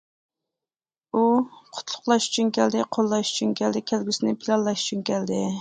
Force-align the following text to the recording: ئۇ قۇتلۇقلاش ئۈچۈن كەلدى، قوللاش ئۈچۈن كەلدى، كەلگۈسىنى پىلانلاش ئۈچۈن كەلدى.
ئۇ 1.17 1.21
قۇتلۇقلاش 1.75 2.29
ئۈچۈن 2.29 2.51
كەلدى، 2.59 2.83
قوللاش 2.97 3.35
ئۈچۈن 3.35 3.55
كەلدى، 3.63 3.87
كەلگۈسىنى 3.93 4.37
پىلانلاش 4.43 4.89
ئۈچۈن 4.89 5.09
كەلدى. 5.13 5.45